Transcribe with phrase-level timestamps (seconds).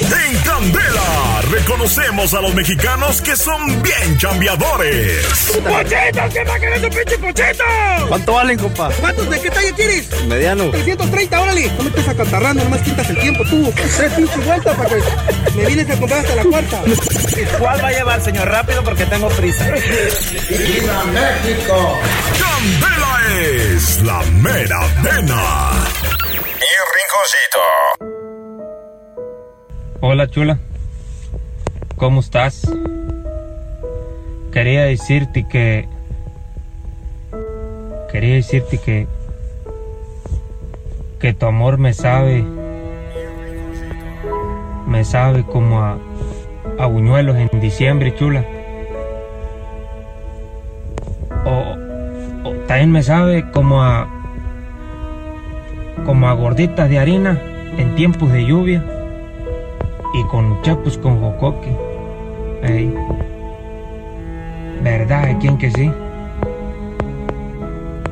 [0.00, 5.24] En Candela reconocemos a los mexicanos que son bien chambeadores.
[5.62, 6.32] ¡Pochetos!
[6.32, 7.64] ¿Qué va a querer tu pinche pochito?
[8.08, 8.90] ¿Cuánto valen, compa?
[9.00, 10.22] ¿Cuántos de qué talla quieres?
[10.26, 10.70] Mediano.
[10.70, 11.70] 330, órale.
[11.76, 13.72] No me estés acatarrando, nomás quitas el tiempo tú.
[13.96, 15.02] Tres pinche vueltas para que
[15.56, 16.82] me vienes a comprar hasta la cuarta.
[17.58, 18.48] ¿Cuál va a llevar, señor?
[18.48, 19.64] Rápido porque tengo prisa.
[19.70, 22.00] ¡Viva México!
[22.40, 25.70] Candela es la mera vena.
[26.32, 28.13] Mi rinconcito.
[30.06, 30.58] Hola chula,
[31.96, 32.70] ¿cómo estás?
[34.52, 35.88] Quería decirte que...
[38.12, 39.06] Quería decirte que...
[41.18, 42.44] Que tu amor me sabe...
[44.86, 45.96] Me sabe como a...
[46.78, 48.44] A buñuelos en diciembre, chula.
[51.46, 54.06] O, o también me sabe como a...
[56.04, 57.40] Como a gorditas de harina
[57.78, 58.84] en tiempos de lluvia
[60.14, 61.76] y con chapus con jocoque.
[62.62, 62.94] Ey.
[64.82, 65.36] ¿Verdad?
[65.40, 65.90] ¿Quién que sí?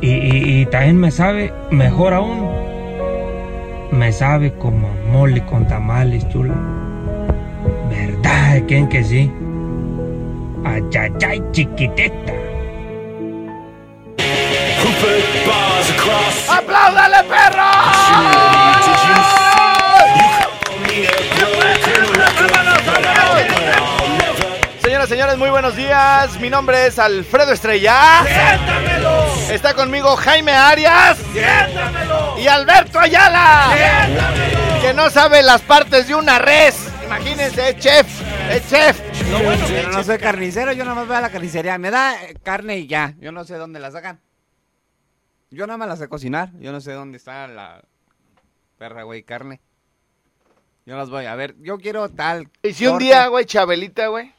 [0.05, 2.49] Y, también me sabe, mejor aún,
[3.93, 6.55] me sabe como mole con tamales, chula.
[7.89, 8.63] ¿Verdad?
[8.67, 9.31] ¿Quién que sí?
[10.65, 12.33] Ayayay, chiquitita.
[25.33, 26.39] Señores, muy buenos días.
[26.41, 28.23] Mi nombre es Alfredo Estrella.
[28.25, 29.25] ¡Siéntamelo!
[29.51, 32.39] Está conmigo Jaime Arias ¡Siéntamelo!
[32.39, 33.71] y Alberto Ayala.
[33.75, 34.83] ¡Siéntamelo!
[34.83, 36.89] Que no sabe las partes de una res.
[37.05, 38.07] Imagínense, es chef.
[38.51, 39.01] Es chef.
[39.71, 41.79] Pero no soy carnicero, yo nada más voy a la carnicería.
[41.79, 43.15] Me da eh, carne y ya.
[43.19, 44.21] Yo no sé dónde la sacan.
[45.51, 46.51] Yo nada más la sé cocinar.
[46.59, 47.83] Yo no sé dónde está la
[48.77, 49.61] perra, güey, carne.
[50.85, 51.55] Yo las voy a ver.
[51.61, 52.49] Yo quiero tal.
[52.63, 54.33] Y si un día, güey, Chabelita, güey.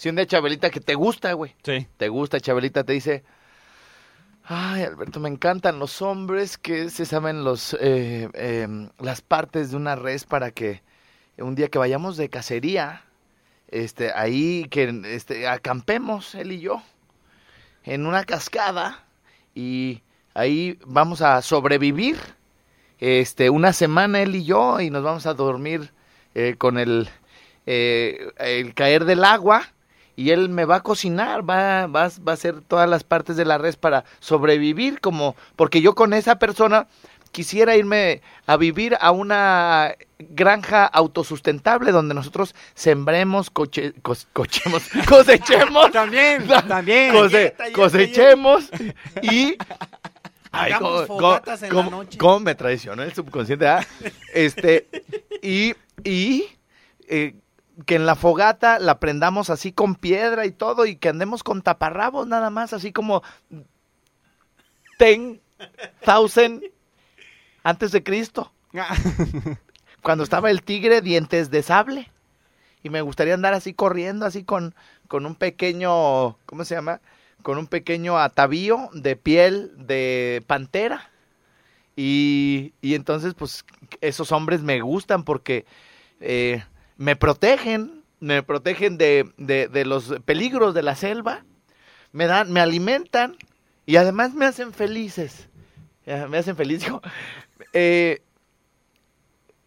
[0.00, 1.54] Si un día Chabelita que te gusta, güey.
[1.62, 1.86] Sí.
[1.98, 3.22] te gusta, Chabelita te dice,
[4.44, 8.66] ay, Alberto, me encantan los hombres que se saben los eh, eh,
[8.98, 10.80] las partes de una res para que
[11.36, 13.04] un día que vayamos de cacería,
[13.68, 16.82] este, ahí que este, acampemos él y yo
[17.84, 19.04] en una cascada
[19.54, 20.00] y
[20.32, 22.16] ahí vamos a sobrevivir
[23.00, 25.92] este una semana él y yo y nos vamos a dormir
[26.34, 27.10] eh, con el
[27.66, 29.74] eh, el caer del agua
[30.20, 33.44] y él me va a cocinar, va, va, va a hacer todas las partes de
[33.44, 36.86] la res para sobrevivir, como porque yo con esa persona
[37.32, 45.90] quisiera irme a vivir a una granja autosustentable donde nosotros sembremos, coche, cos- cochemos, cosechemos,
[45.92, 47.12] También, también.
[47.14, 48.68] cose- cosechemos
[49.22, 49.56] y
[50.52, 52.18] Ay, Hagamos cómo- fogatas cómo- en la noche.
[52.18, 53.86] cómo me traicionó el subconsciente, ah?
[54.34, 54.88] Este,
[55.42, 56.44] y, y
[57.08, 57.36] eh,
[57.86, 61.62] que en la fogata la prendamos así con piedra y todo y que andemos con
[61.62, 63.22] taparrabos nada más, así como
[64.98, 65.40] ten
[66.04, 66.62] thousand
[67.62, 68.52] antes de Cristo,
[70.02, 72.10] cuando estaba el tigre dientes de sable.
[72.82, 74.74] Y me gustaría andar así corriendo, así con,
[75.06, 77.00] con un pequeño, ¿cómo se llama?
[77.42, 81.10] Con un pequeño atavío de piel de pantera.
[81.94, 83.66] Y, y entonces, pues,
[84.00, 85.66] esos hombres me gustan porque
[86.20, 86.64] eh,
[87.00, 91.46] me protegen, me protegen de, de, de los peligros de la selva,
[92.12, 93.38] me dan, me alimentan
[93.86, 95.48] y además me hacen felices.
[96.04, 96.80] Me hacen feliz.
[96.84, 97.00] Digo,
[97.72, 98.22] eh,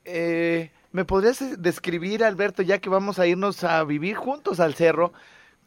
[0.06, 5.12] eh, ¿Me podrías describir, Alberto, ya que vamos a irnos a vivir juntos al cerro,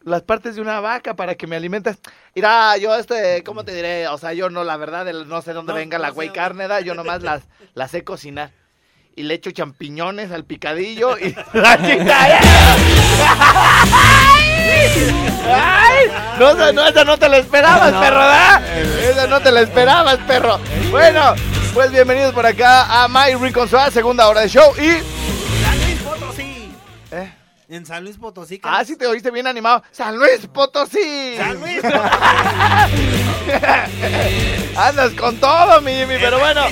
[0.03, 1.99] las partes de una vaca para que me alimentes?
[2.33, 4.07] Mira, yo este, ¿cómo te diré?
[4.07, 6.41] O sea, yo no, la verdad, no sé dónde No, venga no la güey dónde.
[6.41, 8.53] carne, da, yo nomás las, las sé cocinar.
[9.19, 11.35] Y le echo champiñones al picadillo y...
[11.55, 12.05] ¡Ay!
[15.49, 16.11] ¡Ay!
[16.39, 18.79] No, esa no, esa no te la esperabas, perro, ¿verdad?
[18.79, 20.61] Esa no te la esperabas, perro.
[20.91, 21.35] Bueno,
[21.73, 24.99] pues bienvenidos por acá a My Recon Suárez, segunda hora de show y...
[25.65, 26.71] San Luis Potosí.
[27.13, 27.33] ¿eh?
[27.71, 28.61] En San Luis Potosí.
[28.65, 29.83] Ah, sí te oíste bien animado.
[29.93, 31.37] ¡San Luis Potosí!
[31.39, 31.83] San Luis
[34.77, 36.67] Andas con todo, mi Jimmy, pero bueno.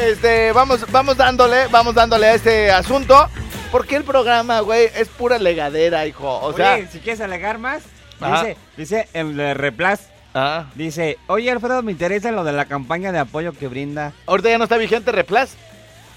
[0.00, 3.28] Este, vamos, vamos dándole, vamos dándole a este asunto.
[3.70, 6.40] Porque el programa, güey, es pura legadera, hijo.
[6.40, 7.82] O sea, Oye, si quieres alegar más,
[8.20, 8.42] Ajá.
[8.44, 13.12] dice, dice el de Replas, ah, dice, oye Alfredo, me interesa lo de la campaña
[13.12, 14.12] de apoyo que brinda.
[14.26, 15.56] ahorita ya no está vigente Replas.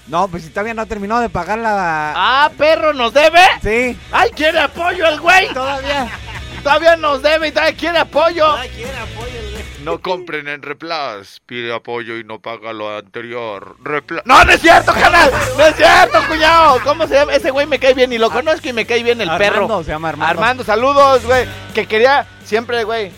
[0.06, 2.12] No, pues si todavía no ha terminado de pagar la...
[2.14, 3.40] Ah, perro, ¿nos debe?
[3.62, 5.52] Sí, ¡Ay, quiere apoyo el güey!
[5.52, 6.08] todavía.
[6.62, 8.52] Todavía nos debe y todavía quiere apoyo.
[8.54, 9.45] Ay, quiere apoyo, güey.
[9.86, 11.40] No compren en Replas.
[11.46, 13.76] Pide apoyo y no paga lo anterior.
[13.82, 14.22] Replas.
[14.26, 15.30] No, no es cierto, canal.
[15.56, 16.78] No es cierto, cuñado.
[16.84, 17.32] ¿Cómo se llama?
[17.34, 19.84] Ese güey me cae bien y lo conozco y me cae bien el Armando, perro.
[19.84, 20.30] se llama Armando.
[20.30, 21.46] Armando, saludos, güey.
[21.74, 23.10] Que quería siempre, güey.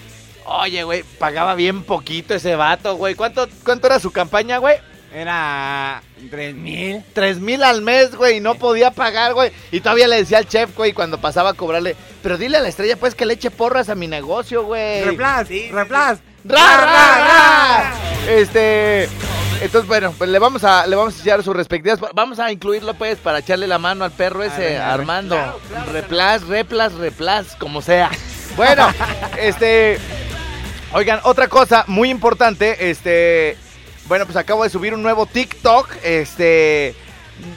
[0.44, 3.14] Oye, güey, pagaba bien poquito ese vato, güey.
[3.14, 4.76] ¿Cuánto, ¿Cuánto era su campaña, güey?
[5.14, 7.02] Era tres mil.
[7.14, 9.52] Tres mil al mes, güey, y no podía pagar, güey.
[9.72, 12.68] Y todavía le decía al chef, güey, cuando pasaba a cobrarle, pero dile a la
[12.68, 15.04] estrella, pues, que le eche porras a mi negocio, güey.
[15.04, 16.20] Replas, Sí, sí, Replas.
[16.44, 17.92] ¡Ra, ra, ra!
[18.28, 19.08] Este.
[19.60, 21.98] Entonces, bueno, pues le vamos a le vamos a echar sus respectivas.
[22.14, 25.34] Vamos a incluirlo, pues, para echarle la mano al perro ese, Armando.
[25.34, 28.10] claro, claro, replas, replas, replas, como sea.
[28.56, 28.88] Bueno,
[29.38, 29.98] este.
[30.92, 33.56] Oigan, otra cosa muy importante, este.
[34.06, 36.94] Bueno, pues acabo de subir un nuevo TikTok, este.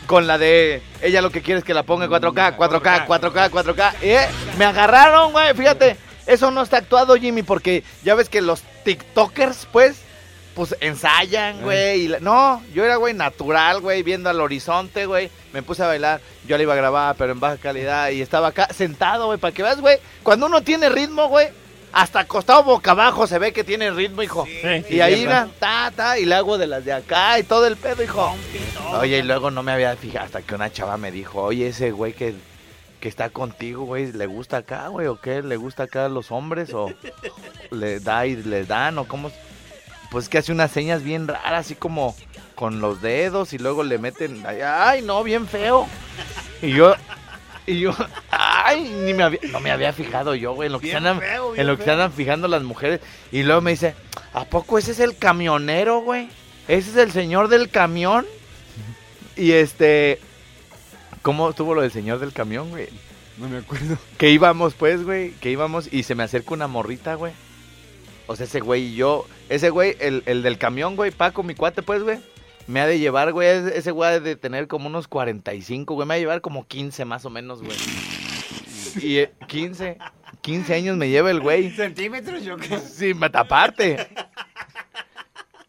[0.06, 3.50] Con la de ella lo que quiere es que la ponga en 4K, 4K, 4K,
[3.50, 3.94] 4K.
[4.02, 4.28] Eh,
[4.58, 5.98] me agarraron, güey, fíjate.
[6.28, 9.98] Eso no está actuado, Jimmy, porque ya ves que los TikTokers, pues,
[10.56, 12.02] pues ensayan, güey.
[12.02, 15.30] y la- No, yo era, güey, natural, güey, viendo al horizonte, güey.
[15.54, 16.22] Me puse a bailar.
[16.48, 18.10] Yo la iba a grabar, pero en baja calidad.
[18.10, 19.98] Y estaba acá sentado, güey, para que veas, güey.
[20.24, 21.48] Cuando uno tiene ritmo, güey,
[21.94, 24.46] hasta acostado boca abajo se ve que tiene ritmo, hijo.
[24.90, 27.76] y ahí, mira, ta, ta, y le hago de las de acá y todo el
[27.78, 28.34] pedo, hijo.
[29.00, 31.92] Oye, y luego no me había fijado hasta que una chava me dijo, oye, ese
[31.92, 32.34] güey que,
[33.02, 35.08] que está contigo, güey, ¿le gusta acá, güey?
[35.08, 35.42] ¿O qué?
[35.42, 36.74] ¿Le gusta acá a los hombres?
[36.74, 36.94] ¿O
[37.72, 38.98] le da y le dan?
[39.00, 39.32] ¿O cómo?
[40.12, 42.16] Pues que hace unas señas bien raras, así como
[42.56, 45.88] con los dedos y luego le meten, ay, no, bien feo.
[46.62, 46.94] Y yo,
[47.66, 47.96] y yo,
[48.30, 51.08] ay, ni me había, no me había fijado yo, güey, en lo que, se Bien
[51.08, 53.02] andan, feo, bien en lo que se andan fijando las mujeres.
[53.32, 53.96] Y luego me dice,
[54.34, 56.30] ¿a poco ese es el camionero, güey?
[56.68, 58.28] ¿Ese es el señor del camión?
[59.36, 60.20] Y este,
[61.22, 62.90] ¿cómo estuvo lo del señor del camión, güey?
[63.38, 63.98] No me acuerdo.
[64.18, 67.34] Que íbamos, pues, güey, que íbamos y se me acerca una morrita, güey.
[68.28, 71.56] O sea, ese güey y yo, ese güey, el, el del camión, güey, Paco, mi
[71.56, 72.20] cuate, pues, güey,
[72.68, 76.14] me ha de llevar, güey, ese güey ha de tener como unos 45, güey, me
[76.14, 77.78] ha de llevar como 15 más o menos, güey.
[79.02, 79.98] Y eh, 15,
[80.42, 81.72] 15 años me lleva el güey.
[81.72, 82.80] Centímetros, yo creo.
[82.80, 84.08] Sí, me taparte.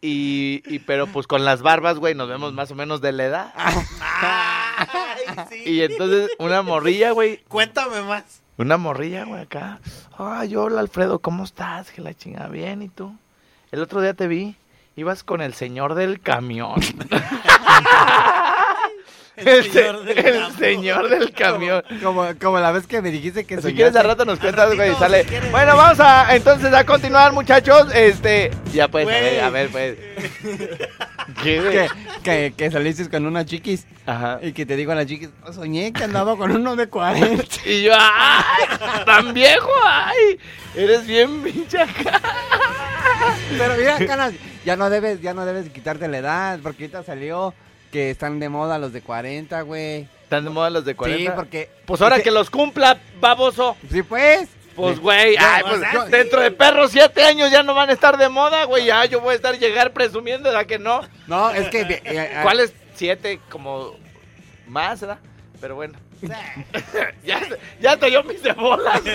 [0.01, 3.23] Y, y, pero pues con las barbas, güey, nos vemos más o menos de la
[3.23, 3.53] edad.
[5.49, 5.63] Sí.
[5.65, 8.23] Y entonces una morrilla, güey, Cuéntame más.
[8.57, 9.79] una morrilla, güey, acá.
[10.17, 11.91] Ay, hola, Alfredo, ¿cómo estás?
[11.91, 13.15] Que la chinga bien, ¿y tú?
[13.71, 14.55] El otro día te vi,
[14.95, 16.75] ibas con el señor del camión.
[19.35, 20.57] El se- señor del el camión.
[20.57, 21.83] señor del camión.
[22.03, 23.75] Como, como la vez que me dijiste que Si soñaste.
[23.75, 25.23] quieres al rato nos cuentas, güey, ratito, sale.
[25.23, 25.49] si.
[25.49, 27.65] Bueno, vamos a entonces a continuar, muchos.
[27.95, 29.97] Este, ya pues, a ver, a ver, pues.
[31.41, 31.87] Que,
[32.23, 34.39] que, que saliste con una chiquis Ajá.
[34.41, 37.43] y que te digo a la chiquis, "Oh, soñé que andaba con uno de 40.
[37.65, 39.03] Y yo, ¡ay!
[39.05, 39.69] ¡Tan viejo!
[39.85, 40.37] ¡Ay!
[40.75, 41.79] Eres bien pinche.
[43.57, 44.33] Pero mira, canas,
[44.65, 47.53] ya no debes, ya no debes quitarte la edad, porque ahorita salió
[47.91, 50.07] que están de moda los de 40, güey.
[50.23, 51.23] ¿Están de moda los de 40?
[51.31, 51.69] Sí, porque...
[51.85, 53.77] Pues ahora dice- que los cumpla, baboso.
[53.91, 54.49] Sí, pues.
[54.75, 58.27] Pues, güey, ay, pues dentro de perros siete años ya no van a estar de
[58.29, 58.85] moda, güey.
[58.85, 61.01] Ya yo voy a estar llegar presumiendo de que no.
[61.27, 61.81] No, es que...
[61.81, 63.39] eh, eh, ¿Cuáles siete?
[63.49, 63.95] Como
[64.67, 65.19] más, ¿verdad?
[65.61, 65.97] Pero bueno.
[67.23, 67.41] ya,
[67.79, 69.01] ya te dio mis de bolas.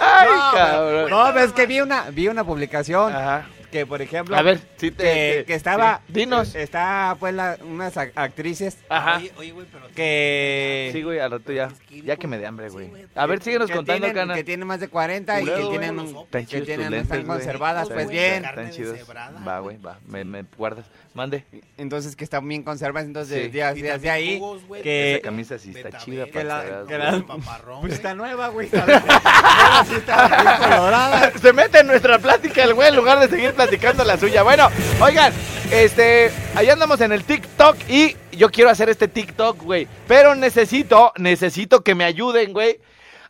[0.00, 1.10] Ay, No, cabrón.
[1.10, 3.46] no, pero es que vi una, vi una publicación Ajá.
[3.70, 4.36] Que, por ejemplo...
[4.36, 6.00] A ver, sí te- que, te- que estaba...
[6.06, 6.12] sí.
[6.12, 6.54] Dinos.
[6.54, 9.20] Está, pues, la- unas ac- actrices Ajá.
[9.36, 9.86] Oye, güey, pero.
[9.94, 10.90] que...
[10.92, 11.70] Sí, güey, al rato ya.
[12.04, 12.90] Ya que me dé hambre, güey.
[13.14, 14.34] A ver, síguenos contando, tienen, cana.
[14.34, 18.44] que tienen más de 40 y que tienen, que tienen, lentes, están conservadas, pues bien.
[18.44, 18.98] Están chidos.
[19.46, 19.98] Va, güey, va.
[20.06, 20.86] Me, me guardas.
[21.18, 21.44] Mande.
[21.76, 23.48] Entonces que están bien conservadas, entonces Sí.
[23.48, 24.82] Y ya, también ahí jugos, güey.
[24.82, 27.92] que Esa camisa sí está Betabel, chida que para la- que paparrón, pues güey.
[27.92, 28.66] está nueva, güey.
[28.66, 31.32] Está, ahora sí está bien colorada.
[31.40, 34.44] Se mete en nuestra plática el güey en lugar de seguir platicando la suya.
[34.44, 34.68] Bueno,
[35.00, 35.32] oigan,
[35.72, 39.88] este, ahí andamos en el TikTok y yo quiero hacer este TikTok, güey.
[40.06, 42.78] Pero necesito, necesito que me ayuden, güey.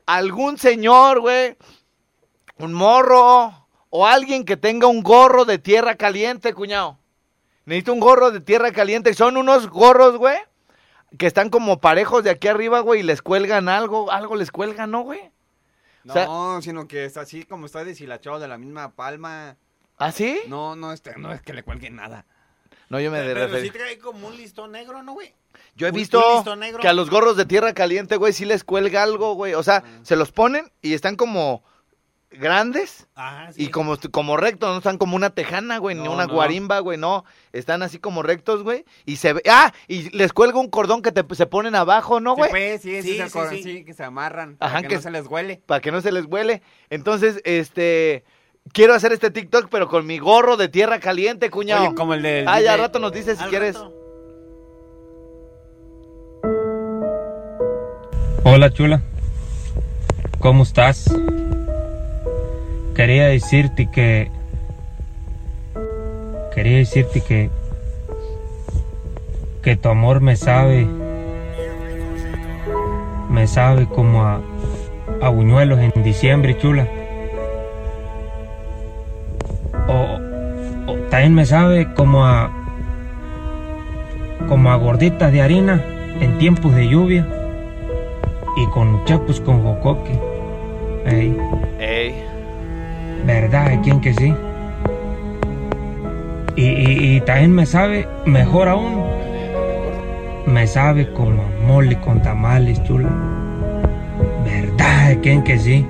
[0.05, 1.57] Algún señor, güey,
[2.59, 6.99] un morro o alguien que tenga un gorro de tierra caliente, cuñado.
[7.69, 9.13] Necesito un gorro de tierra caliente.
[9.15, 10.39] Son unos gorros, güey,
[11.19, 14.91] que están como parejos de aquí arriba, güey, y les cuelgan algo, algo les cuelgan,
[14.91, 15.21] ¿no, güey?
[16.05, 19.57] No, O sea- sino que es así como está deshilachado de la misma palma.
[19.99, 20.39] ¿Ah, sí?
[20.49, 22.25] No, no, este, no es que le cuelguen nada.
[22.89, 23.71] No, yo me Pero sí referí.
[23.71, 25.35] trae como un listón negro, ¿no, güey?
[25.77, 26.81] Yo he visto un listón negro.
[26.81, 29.53] que a los gorros de tierra caliente, güey, sí les cuelga algo, güey.
[29.53, 31.63] O sea, se los ponen y están como
[32.31, 33.65] grandes Ajá, sí.
[33.65, 36.35] y como, como rectos, no están como una tejana, güey, ni una no.
[36.35, 37.25] guarimba, güey, no.
[37.53, 38.85] Están así como rectos, güey.
[39.07, 39.43] Y se ve.
[39.49, 39.73] ¡Ah!
[39.87, 42.51] Y les cuelga un cordón que te, se ponen abajo, ¿no, Sí, güey?
[42.51, 43.63] pues, sí, Sí, sí, cor- sí.
[43.63, 44.57] sí, que se amarran.
[44.61, 45.63] Ajá, para que, que- no se les huele.
[45.67, 46.63] Para que no se les huele.
[46.91, 48.25] Entonces, este.
[48.75, 51.87] Quiero hacer este TikTok, pero con mi gorro de tierra caliente, cuñado.
[51.87, 53.79] Oye, como el del Ah, ya rato nos dices si quieres.
[58.45, 59.03] Hola chula,
[60.39, 61.07] ¿cómo estás?
[62.99, 64.29] Quería decirte que...
[66.53, 67.49] Quería decirte que...
[69.63, 70.85] Que tu amor me sabe...
[73.31, 74.41] Me sabe como a...
[75.23, 76.89] A buñuelos en diciembre, chula.
[79.87, 82.51] O, también me sabe como a...
[84.49, 85.85] Como a gorditas de harina
[86.19, 87.25] en tiempos de lluvia
[88.57, 90.19] y con chapus con jocoque.
[91.07, 91.37] Ey,
[91.79, 92.28] Ey.
[93.25, 93.79] ¿Verdad?
[93.83, 94.35] ¿Quién que sí?
[96.57, 99.05] Y, y- y también me sabe, mejor aún,
[100.47, 103.11] me sabe como mole con tamales, chula.
[104.45, 105.19] ¿Verdad?
[105.23, 105.87] ¿Quién que sí?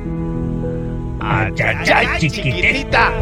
[1.20, 3.12] Ay, ay, ay, chiquitita.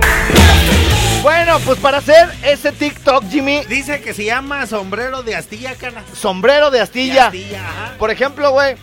[1.22, 6.02] Bueno, pues para hacer ese TikTok, Jimmy, Dice que se llama sombrero de astilla, cana.
[6.14, 7.26] sombrero de De astilla.
[7.26, 7.94] astilla, ajá.
[7.98, 8.76] Por ejemplo, güey,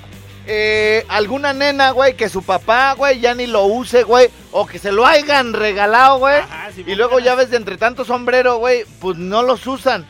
[0.46, 4.80] eh, alguna nena, güey, que su papá, güey, ya ni lo use, güey, o que
[4.80, 6.42] se lo hayan regalado, güey,
[6.74, 10.06] sí, y luego ya ves de entre tanto sombrero, güey, pues no los usan.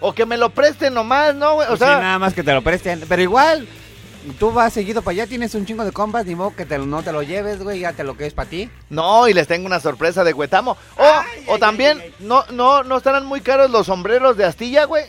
[0.00, 1.66] O que me lo presten nomás, ¿no, güey?
[1.66, 3.02] O Pues sí, sea, nada más que te lo presten.
[3.08, 3.66] Pero igual,
[4.38, 7.02] tú vas seguido para allá, tienes un chingo de compas, ni modo que te, no
[7.02, 8.68] te lo lleves, güey, ya te lo que es para ti.
[8.90, 10.72] no, y les tengo una sorpresa de Huetamo.
[10.72, 12.14] O, Ay, o ay, también, ay.
[12.20, 15.04] no, no, no estarán muy caros los sombreros de astilla, güey.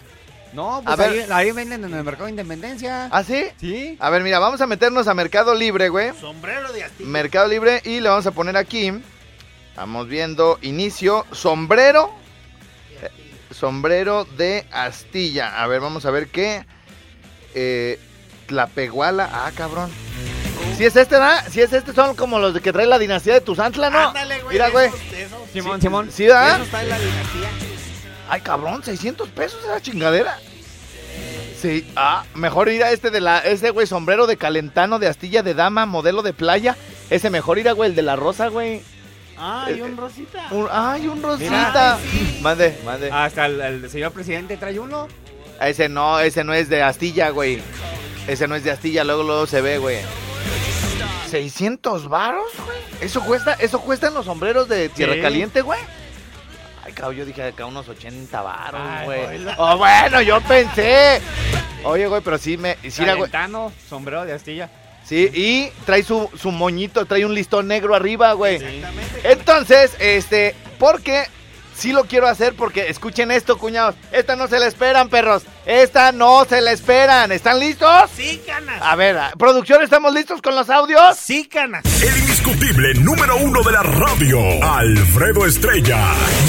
[0.56, 1.10] No, A pues ver.
[1.10, 3.10] ahí, ahí venden en el mercado de Independencia.
[3.12, 3.46] ¿Ah, sí?
[3.60, 3.98] Sí.
[4.00, 6.12] A ver, mira, vamos a meternos a Mercado Libre, güey.
[6.20, 7.10] Sombrero de astilla.
[7.10, 8.92] Mercado Libre y le vamos a poner aquí.
[9.70, 12.10] Estamos viendo inicio sombrero.
[13.02, 13.10] eh,
[13.52, 15.62] Sombrero de astilla.
[15.62, 16.66] A ver, vamos a ver qué.
[17.54, 18.00] Eh,
[18.48, 19.30] Tlapehuala.
[19.32, 19.90] Ah, cabrón.
[20.78, 21.46] Si es este, ¿verdad?
[21.50, 24.08] Si es este, son como los de que trae la dinastía de Tuzantla, ¿no?
[24.10, 24.54] Ándale, güey.
[24.54, 24.88] Mira, güey.
[24.88, 25.40] esos- de esos.
[25.54, 26.12] Simón, Sí, Simón.
[26.12, 26.56] ¿Sí, verdad?
[26.56, 27.50] esos está en la dinastía.
[28.30, 30.38] Ay, cabrón, 600 pesos esa chingadera.
[31.62, 35.42] Sí, ah, mejor ir a este de la, ese güey, sombrero de calentano de astilla
[35.44, 36.76] de dama, modelo de playa.
[37.10, 38.82] Ese mejor ir a, güey, el de la rosa, güey.
[39.38, 40.48] Ay, Eh, un rosita.
[40.52, 41.98] Un- ay, un rosita.
[42.42, 43.10] Mande, mande.
[43.12, 45.08] Hasta el, el señor presidente trae uno.
[45.62, 47.62] Ese no, ese no es de astilla, güey.
[48.28, 49.98] Ese no es de astilla, luego luego se ve, güey.
[51.30, 52.78] 600 varos, güey.
[53.02, 55.16] Eso cuesta, eso cuestan los sombreros de Tierra.
[55.22, 55.80] Caliente, güey.
[56.86, 59.46] Ay, cabrón, yo dije acá unos 80 varos, güey.
[59.58, 61.20] Oh, bueno, yo pensé.
[61.84, 63.32] Oye, güey, pero sí me, sí, era, güey.
[63.90, 64.70] Sombrero de astilla.
[65.04, 68.56] Sí, y trae su, su moñito, trae un listón negro arriba, güey.
[68.56, 69.32] Exactamente.
[69.32, 71.26] Entonces, este, porque
[71.78, 73.96] sí lo quiero hacer porque escuchen esto, cuñados.
[74.12, 75.44] Esta no se la esperan, perros.
[75.66, 77.32] Esta no se la esperan.
[77.32, 77.90] ¿Están listos?
[78.16, 78.80] Sí, canas.
[78.82, 81.18] A ver, producción, ¿estamos listos con los audios?
[81.18, 81.84] Sí, canas.
[82.04, 85.98] El indiscutible número uno de la radio, Alfredo Estrella,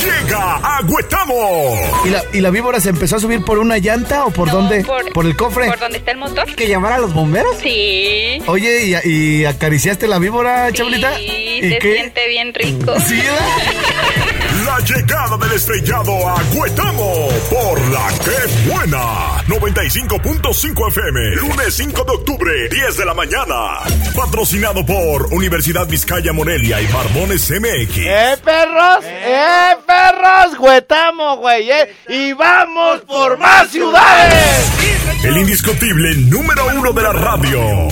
[0.05, 1.81] llega a Huetamo.
[2.05, 4.55] ¿Y la, ¿Y la víbora se empezó a subir por una llanta o por No,
[4.57, 4.85] dónde?
[4.85, 5.67] por- el cofre?
[5.67, 6.55] ¿Por dónde está el motor?
[6.55, 7.57] ¿Que llamar a los bomberos?
[7.63, 8.39] Sí.
[8.47, 11.17] Oye, ¿y, y acariciaste la víbora, Chabelita?
[11.17, 11.95] Sí, ¿Y se qué?
[11.95, 12.95] siente bien rico.
[13.01, 13.21] ¿Sí.
[14.77, 19.43] La llegada del estrellado a Huetamo por la que buena.
[19.47, 23.81] 95.5 FM, lunes 5 de octubre, 10 de la mañana.
[24.15, 27.97] Patrocinado por Universidad Vizcaya Morelia y Barbones MX.
[27.97, 29.05] ¡Eh, perros!
[29.05, 30.59] ¡Eh, perros!
[30.59, 31.71] ¡Huetamo, güey!
[31.71, 31.97] ¿eh?
[32.11, 34.97] ¡Y vamos por más ciudades!
[35.25, 37.89] El indiscutible número uno de la radio,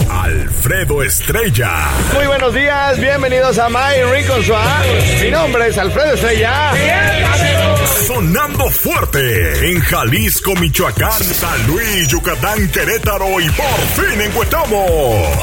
[0.64, 1.90] Alfredo Estrella.
[2.14, 4.00] Muy buenos días, bienvenidos a My
[4.42, 4.86] Swag.
[5.22, 6.72] Mi nombre es Alfredo Estrella.
[8.06, 14.86] Sonando fuerte en Jalisco, Michoacán, San Luis, Yucatán, Querétaro y por fin en Huetamo.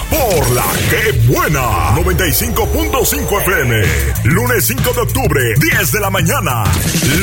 [0.10, 1.96] Por la que buena.
[1.96, 3.82] 95.5 FM.
[4.26, 6.64] Lunes 5 de octubre, 10 de la mañana.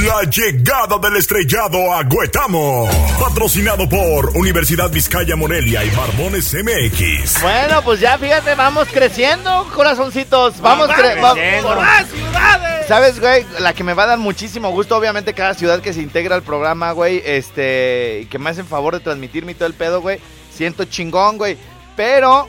[0.04, 2.88] La llegada del estrellado a Huetamo.
[3.20, 7.40] Patrocinado por Universidad Vizcaya Morelia y Barbones MX.
[7.42, 10.60] Bueno, pues ya fíjate, vamos creciendo, corazoncitos.
[10.60, 11.68] Vamos, cre- va- creciendo.
[11.68, 12.77] ¡Por más ciudades!
[12.88, 13.44] ¿Sabes, güey?
[13.58, 16.42] La que me va a dar muchísimo gusto, obviamente, cada ciudad que se integra al
[16.42, 20.18] programa, güey, este, y que me hacen favor de transmitirme y todo el pedo, güey,
[20.50, 21.58] siento chingón, güey.
[21.96, 22.48] Pero,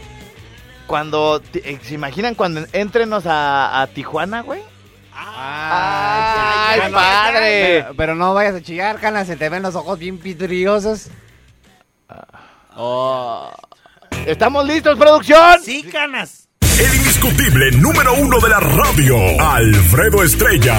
[0.88, 4.62] cuando, eh, ¿se imaginan cuando entrenos a, a Tijuana, güey?
[5.14, 7.82] ¡Ay, padre!
[7.82, 11.10] Pero, pero no vayas a chillar, cana, se te ven los ojos bien vidriosos.
[12.78, 13.52] Oh.
[14.26, 15.62] ¿Estamos listos, producción?
[15.62, 16.39] Sí, canas.
[16.80, 20.78] El indiscutible número uno de la radio, Alfredo Estrella.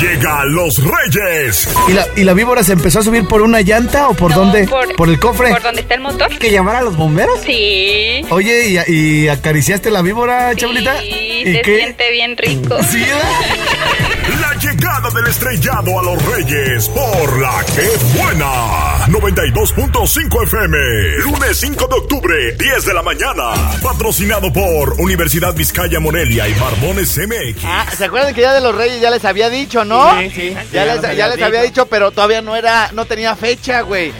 [0.00, 1.68] Llega a los Reyes.
[1.88, 4.38] ¿Y la, ¿Y la víbora se empezó a subir por una llanta o por No,
[4.38, 4.66] dónde?
[4.96, 5.50] por- el cofre?
[5.50, 6.28] ¿Por dónde está el motor?
[6.38, 7.38] ¿Que llamar a los bomberos?
[7.44, 8.22] Sí.
[8.30, 10.98] Oye, ¿y, y acariciaste la víbora, Chabelita?
[11.00, 11.76] Sí, ¿Y se qué?
[11.76, 12.78] siente bien rico.
[12.90, 13.04] ¿Sí,
[14.76, 19.06] llegada del estrellado a los Reyes por la que buena.
[19.08, 20.76] 92.5 FM.
[21.24, 23.52] Lunes 5 de octubre, 10 de la mañana.
[23.82, 27.64] Patrocinado por Universidad Vizcaya Morelia y Barbones MX.
[27.64, 30.18] Ah, ¿se acuerdan que ya de los Reyes ya les había dicho, no?
[30.20, 30.56] Sí, sí.
[30.72, 34.12] Ya, les, ya había dicho, pero todavía no era, no tenía fecha, güey.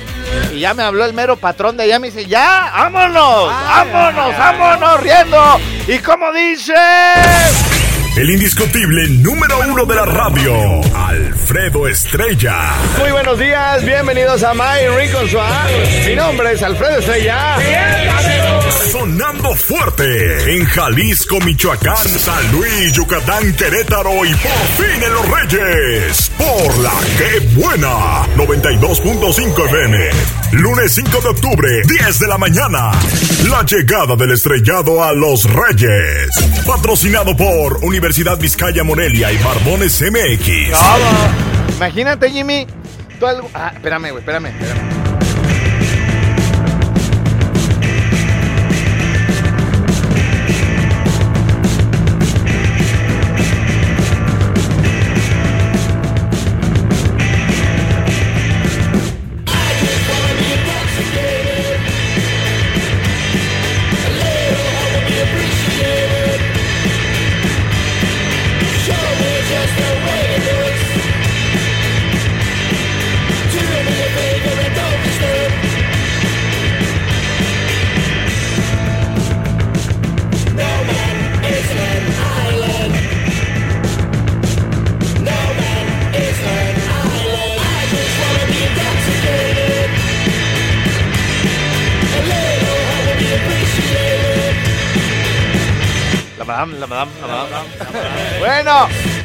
[0.54, 4.34] Y ya me habló el mero patrón de allá, me dice, ya, vámonos, Ay, vámonos,
[4.34, 4.58] ay, ay.
[4.58, 5.60] vámonos, riendo.
[5.86, 6.74] ¿Y cómo dice?
[8.16, 12.72] El indiscutible número uno de la radio, Alfredo Estrella.
[12.98, 16.06] Muy buenos días, bienvenidos a My Rincon Suave.
[16.06, 17.56] Mi nombre es Alfredo Estrella.
[18.70, 26.30] Sonando fuerte en Jalisco, Michoacán, San Luis, Yucatán, Querétaro y por fin en los Reyes.
[26.36, 28.26] Por la que buena.
[28.36, 30.10] 92.5 FM.
[30.52, 32.90] Lunes 5 de octubre, 10 de la mañana.
[33.50, 36.30] La llegada del estrellado a los Reyes.
[36.66, 40.76] Patrocinado por Universidad Vizcaya Morelia y Barbones MX.
[41.76, 42.66] Imagínate, Jimmy.
[43.54, 45.05] Ah, espérame, güey, espérame, espérame.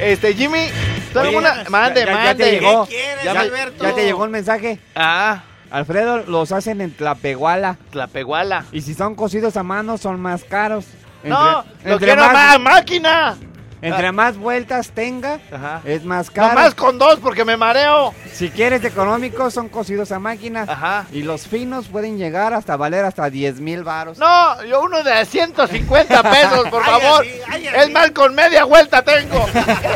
[0.01, 0.67] Este, Jimmy,
[1.13, 1.63] ¿tú Oye, alguna...
[1.69, 2.43] Mande, ya- ya mande.
[2.43, 2.85] te llegó.
[2.85, 3.83] ¿Qué quieres, Ya ¿Ya, me- Alberto?
[3.83, 4.79] ya te llegó un mensaje.
[4.95, 7.77] Ah, Alfredo, los hacen en Tlapehuala.
[7.93, 8.65] la peguala.
[8.71, 10.85] Y si son cocidos a mano, son más caros.
[11.23, 13.37] No, Entre- lo entre quiero más, más máquina.
[13.81, 15.81] Entre más vueltas tenga, Ajá.
[15.85, 16.49] es más caro.
[16.49, 18.13] Nomás con dos porque me mareo.
[18.31, 20.65] Si quieres económicos, son cocidos a máquina.
[20.67, 21.05] Ajá.
[21.11, 24.19] Y los finos pueden llegar hasta valer hasta 10 mil varos.
[24.19, 27.25] No, yo uno de 150 pesos, por favor.
[27.49, 29.45] ay, Es más, con media vuelta tengo.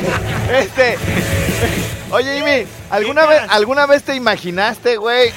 [0.51, 0.97] este.
[2.11, 3.41] Oye, Jimmy, ¿alguna ¿Qué vez?
[3.49, 5.31] ¿alguna vez te imaginaste, güey?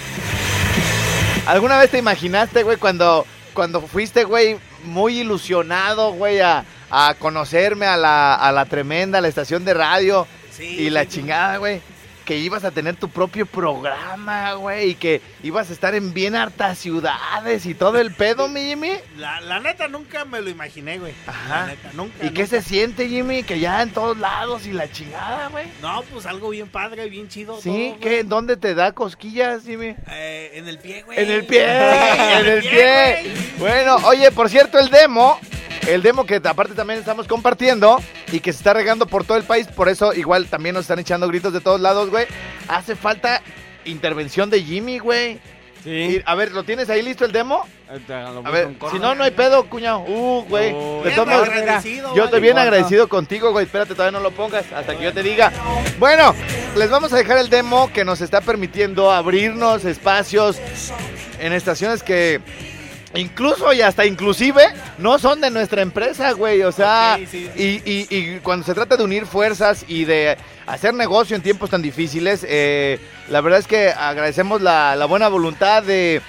[1.46, 7.86] ¿Alguna vez te imaginaste, güey, cuando, cuando fuiste, güey, muy ilusionado, güey, a, a conocerme
[7.86, 11.56] a la, a la tremenda, a la estación de radio Sí, y la sí, chingada,
[11.58, 11.80] güey?
[12.24, 16.34] Que ibas a tener tu propio programa, güey, y que ibas a estar en bien
[16.36, 18.90] hartas ciudades y todo el pedo, mi Jimmy.
[19.16, 21.14] La, la neta nunca me lo imaginé, güey.
[21.26, 21.60] Ajá.
[21.60, 22.26] La neta, nunca.
[22.26, 23.44] ¿Y qué se siente, Jimmy?
[23.44, 25.68] Que ya en todos lados y la chingada, güey.
[25.80, 27.62] No, pues algo bien padre, bien chido.
[27.62, 28.24] Sí, todo, ¿qué?
[28.24, 29.94] ¿Dónde te da cosquillas, Jimmy?
[30.10, 31.18] Eh, en el pie, güey.
[31.18, 31.64] En el pie,
[32.40, 33.34] en el pie.
[33.58, 35.40] Bueno, oye, por cierto, el demo,
[35.88, 39.44] el demo que aparte también estamos compartiendo y que se está regando por todo el
[39.44, 42.26] país, por eso igual también nos están echando gritos de todos lados, güey.
[42.68, 43.42] Hace falta
[43.84, 45.40] intervención de Jimmy, güey.
[45.84, 47.64] Y, a ver, ¿lo tienes ahí listo el demo?
[47.88, 50.00] A ver, si no, no hay pedo, cuñado.
[50.00, 50.72] Uh, güey.
[50.74, 53.64] Oh, todos modos, agradecido, yo estoy bien agradecido contigo, güey.
[53.64, 55.52] Espérate, todavía no lo pongas hasta que yo te diga.
[55.98, 56.34] Bueno,
[56.76, 60.58] les vamos a dejar el demo que nos está permitiendo abrirnos espacios
[61.38, 62.40] en estaciones que
[63.14, 64.62] incluso y hasta inclusive
[64.98, 66.62] no son de nuestra empresa, güey.
[66.62, 67.50] O sea, sí.
[67.56, 71.70] y, y- y cuando se trata de unir fuerzas y de hacer negocio en tiempos
[71.70, 76.20] tan difíciles, eh, la verdad es que agradecemos la, la buena voluntad de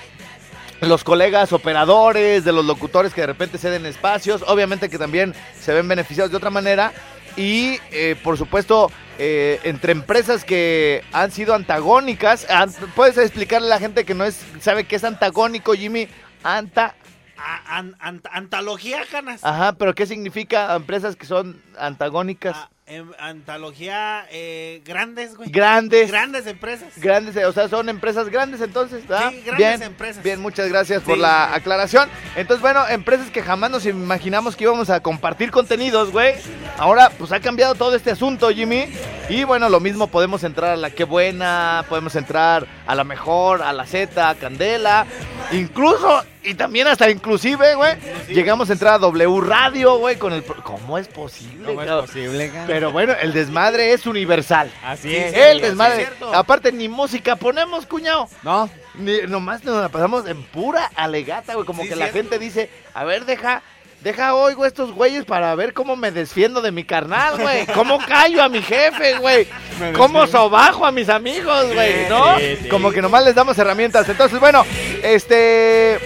[0.81, 5.73] los colegas operadores, de los locutores que de repente ceden espacios, obviamente que también se
[5.73, 6.93] ven beneficiados de otra manera.
[7.35, 13.71] Y eh, por supuesto, eh, entre empresas que han sido antagónicas, an- ¿puedes explicarle a
[13.71, 16.07] la gente que no es, sabe qué es antagónico, Jimmy?
[16.43, 16.95] Anta,
[17.37, 19.43] A- an- ant- antología, canas.
[19.43, 22.57] ajá, pero ¿qué significa empresas que son antagónicas?
[22.89, 25.49] Em, antología eh, grandes, güey.
[25.49, 26.09] Grandes.
[26.09, 26.89] Grandes empresas.
[26.97, 29.29] Grandes, o sea, son empresas grandes entonces, ¿verdad?
[29.29, 30.23] Sí, grandes bien, empresas.
[30.23, 32.09] Bien, muchas gracias por la aclaración.
[32.35, 36.35] Entonces, bueno, empresas que jamás nos imaginamos que íbamos a compartir contenidos, güey.
[36.77, 38.85] Ahora, pues ha cambiado todo este asunto, Jimmy.
[39.29, 43.61] Y bueno, lo mismo podemos entrar a la que buena, podemos entrar a la mejor,
[43.61, 45.05] a la Z, a Candela.
[45.51, 47.95] Incluso, y también hasta inclusive, güey,
[48.29, 50.43] llegamos a entrar a W Radio, güey, con el...
[50.43, 51.65] pro- ¿Cómo es posible?
[51.65, 52.05] ¿Cómo es cabrón?
[52.05, 52.67] posible, cabrón?
[52.67, 54.71] Pero bueno, el desmadre es universal.
[54.83, 55.33] Así es.
[55.33, 56.07] El desmadre.
[56.33, 58.27] Aparte, ni música ponemos, cuñado.
[58.43, 58.69] ¿No?
[58.95, 61.65] Ni- nomás nos la pasamos en pura alegata, güey.
[61.65, 62.17] Como Sí, que la cierto.
[62.31, 63.61] gente dice, a ver, deja,
[64.01, 67.65] deja oigo estos güeyes para ver cómo me desfiendo de mi carnal, güey.
[67.67, 69.47] Cómo callo a mi jefe, güey.
[69.95, 72.37] Cómo sobajo a mis amigos, güey, ¿no?
[72.69, 74.07] Como que nomás les damos herramientas.
[74.07, 74.65] Entonces, bueno,
[75.03, 75.99] este...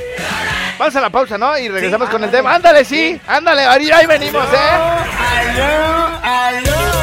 [0.78, 1.58] Vamos a la pausa, ¿no?
[1.58, 2.56] Y regresamos con el tema.
[2.56, 4.80] Ándale, sí, ándale, ahí ahí venimos, ¿eh?
[6.62, 7.03] Mi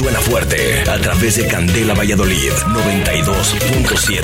[0.00, 4.22] suena fuerte a través de Candela Valladolid 92.7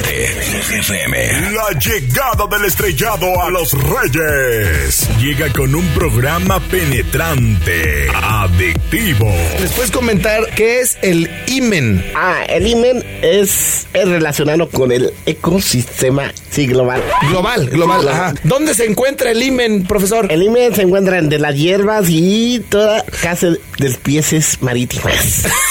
[0.79, 1.53] FM.
[1.53, 5.07] La llegada del estrellado a los Reyes.
[5.21, 9.31] Llega con un programa penetrante, adictivo.
[9.61, 12.03] ¿Les puedes comentar qué es el imen?
[12.15, 17.03] Ah, el imen es, es relacionado con el ecosistema, sí, global.
[17.29, 18.33] Global, global, ajá.
[18.45, 20.33] ¿Dónde se encuentra el imen, profesor?
[20.33, 25.45] El imen se encuentra de las hierbas y toda casa de pieces marítimas.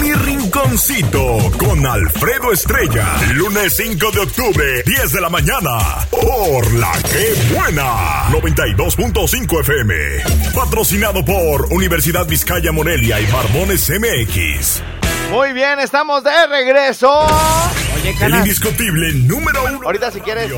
[0.00, 3.06] Mi rinconcito con Alfredo Estrella.
[3.34, 5.78] Lunes 5 de octubre, 10 de la mañana.
[6.10, 8.28] Por la que buena.
[8.30, 9.94] 92.5 FM.
[10.54, 14.82] Patrocinado por Universidad Vizcaya Morelia y Barbones MX.
[15.30, 17.08] Muy bien, estamos de regreso.
[17.94, 19.80] Oye, El indiscutible número uno.
[19.84, 20.50] Ahorita si quieres.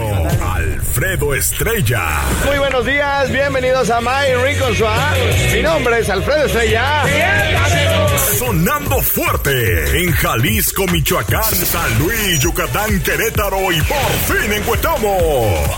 [0.93, 2.21] Alfredo Estrella.
[2.45, 5.15] Muy buenos días, bienvenidos a My Rincon Suá.
[5.55, 7.03] Mi nombre es Alfredo Estrella.
[8.23, 15.19] Sonando fuerte en Jalisco, Michoacán, San Luis, Yucatán, Querétaro y por fin en Cuetamo.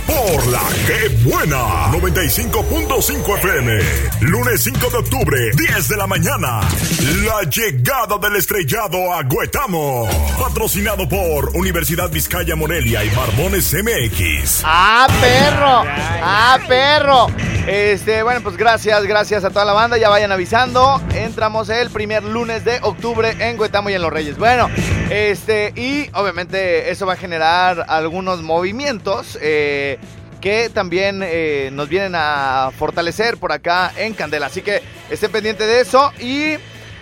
[0.07, 1.91] Por la que buena.
[1.91, 3.79] 95.5 FM.
[4.21, 6.61] Lunes 5 de octubre, 10 de la mañana.
[7.25, 10.07] La llegada del estrellado a Cuetamo.
[10.39, 14.63] Patrocinado por Universidad Vizcaya Morelia y Barbones MX.
[14.65, 15.85] ¡Ah, perro!
[16.23, 17.27] ¡Ah, perro!
[17.67, 19.97] Este, bueno, pues gracias, gracias a toda la banda.
[19.97, 21.01] Ya vayan avisando.
[21.15, 24.37] Entramos el primer lunes de octubre en Guetamo y en Los Reyes.
[24.37, 24.69] Bueno,
[25.09, 29.39] este, y obviamente eso va a generar algunos movimientos.
[29.41, 29.99] eh,
[30.41, 34.47] que también eh, nos vienen a fortalecer por acá en Candela.
[34.47, 36.13] Así que estén pendientes de eso.
[36.21, 36.57] Y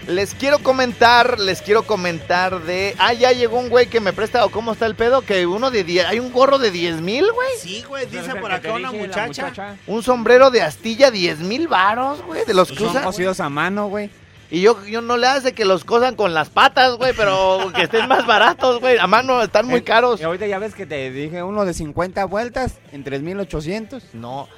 [0.07, 2.95] les quiero comentar, les quiero comentar de...
[3.01, 5.23] Ah, ya llegó un güey que me presta, ¿o cómo está el pedo?
[5.23, 6.07] Que uno de 10...
[6.07, 7.49] Hay un gorro de 10 mil, güey.
[7.59, 9.77] Sí, güey, ¿no es dice por acá una muchacha.
[9.89, 13.03] Un sombrero de astilla, 10 mil varos, güey, de los que Son usan.
[13.03, 14.09] cosidos a mano, güey.
[14.55, 17.85] Y yo, yo no le hace que los cosan con las patas, güey, pero que
[17.85, 18.99] estén más baratos, güey.
[18.99, 20.21] A mano están muy Eh, caros.
[20.21, 24.13] Y ahorita ya ves que te dije uno de 50 vueltas en 3800.
[24.13, 24.51] No.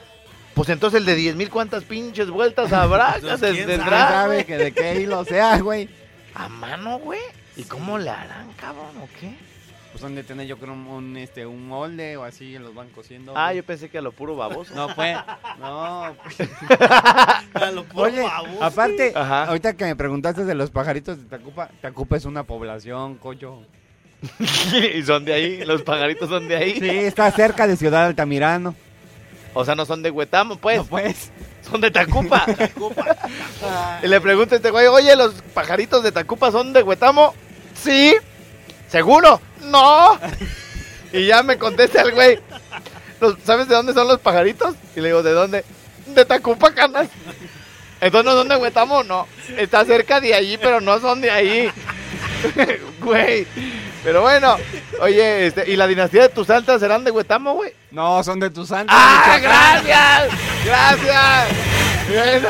[0.55, 3.19] Pues entonces el de 10 mil, ¿cuántas pinches vueltas habrá?
[3.21, 5.89] Pues, ¿Se ¿quién tendrá, ¿Quién sabe que de qué hilo sea, güey?
[6.35, 7.21] ¿A mano, güey?
[7.57, 9.33] ¿Y cómo le harán, cabrón, o qué?
[9.95, 12.89] Pues han de tener yo creo un, un, este, un molde o así, los van
[12.89, 13.33] cosiendo.
[13.37, 13.59] Ah, güey.
[13.59, 14.75] yo pensé que a lo puro baboso.
[14.75, 15.17] No, pues,
[15.61, 16.17] no.
[16.25, 16.51] pues.
[17.55, 18.65] A lo puro Oye, baboso.
[18.65, 19.45] aparte, Ajá.
[19.45, 23.61] ahorita que me preguntaste de los pajaritos de Tacupa, Tacupa es una población, coño.
[24.97, 26.81] y son de ahí, los pajaritos son de ahí.
[26.81, 28.75] Sí, está cerca de Ciudad Altamirano.
[29.53, 30.79] O sea, no son de Huetamo, pues.
[30.79, 31.31] No, pues.
[31.63, 32.47] Son de Tacupa.
[34.03, 37.33] y le pregunto a este güey, oye, ¿los pajaritos de Tacupa son de Huetamo?
[37.75, 38.17] Sí.
[38.89, 39.41] ¿Seguro?
[39.63, 40.19] No.
[41.13, 42.39] y ya me contesta el güey,
[43.21, 44.75] "¿Los- ¿sabes de dónde son los pajaritos?
[44.97, 45.65] Y le digo, ¿de dónde?
[46.07, 47.09] De Tacupa, canas.
[48.01, 49.27] Entonces no son de Huetamo, no.
[49.57, 51.71] Está cerca de allí, pero no son de ahí.
[53.01, 53.47] güey.
[54.03, 54.57] Pero bueno,
[55.01, 57.73] oye, este, ¿y la dinastía de tus santas serán de Huetamo, güey?
[57.91, 58.95] No, son de tus santos.
[58.99, 60.29] ¡Ah, gracias!
[60.67, 61.49] ¡Gracias!
[62.09, 62.49] Bueno,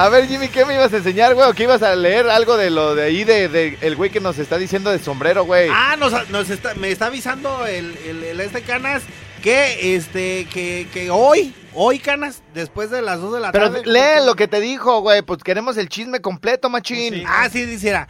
[0.00, 1.48] a ver, Jimmy, ¿qué me ibas a enseñar, güey?
[1.48, 4.20] ¿O que ibas a leer algo de lo de ahí, de, de el güey que
[4.20, 5.68] nos está diciendo de sombrero, güey?
[5.70, 9.02] Ah, nos, nos está, me está avisando el, el, el este Canas
[9.42, 13.82] que este que, que hoy, hoy Canas, después de las 2 de la Pero tarde.
[13.84, 17.22] lee lo que te dijo, güey, pues queremos el chisme completo, machín.
[17.26, 18.06] Ah, sí, dijera.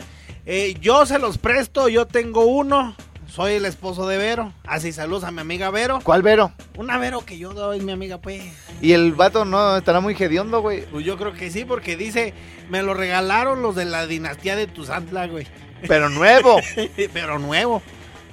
[0.46, 2.94] Eh, yo se los presto, yo tengo uno.
[3.30, 4.52] Soy el esposo de Vero.
[4.66, 6.00] Así saludos a mi amiga Vero.
[6.02, 6.52] ¿Cuál Vero?
[6.76, 8.42] Una Vero que yo doy, mi amiga, pues.
[8.80, 10.82] Y el vato no estará muy hediondo, güey.
[10.86, 12.34] Pues yo creo que sí, porque dice,
[12.70, 15.46] me lo regalaron los de la dinastía de Tuzantla, güey.
[15.86, 16.56] Pero nuevo.
[17.12, 17.82] Pero nuevo.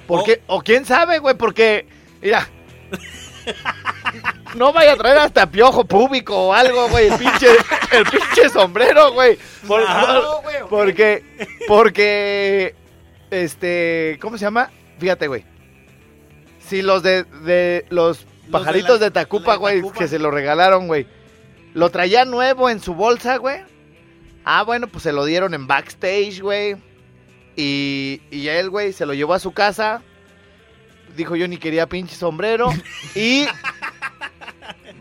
[0.06, 0.42] ¿Por qué?
[0.48, 1.86] O quién sabe, güey, porque,
[2.20, 2.48] mira.
[4.56, 7.06] No vaya a traer hasta piojo público o algo, güey.
[7.08, 7.46] El pinche,
[7.92, 9.38] el pinche sombrero, güey.
[9.66, 11.22] Por- No, porque,
[11.68, 12.74] porque,
[13.30, 14.70] este, ¿cómo se llama?
[14.98, 15.44] Fíjate, güey.
[16.60, 21.06] Si los de, de los pajaritos la- de Tacupa, güey, que se lo regalaron, güey.
[21.74, 23.60] Lo traía nuevo en su bolsa, güey.
[24.44, 26.76] Ah, bueno, pues se lo dieron en backstage, güey.
[27.56, 30.02] Y, y él, güey, se lo llevó a su casa.
[31.16, 32.70] Dijo yo ni quería pinche sombrero.
[33.14, 33.46] y,